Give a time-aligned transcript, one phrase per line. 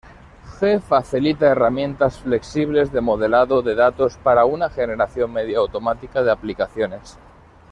[0.53, 7.19] G facilita herramientas flexibles de modelado de datos para una generación medio-automática de aplicaciones.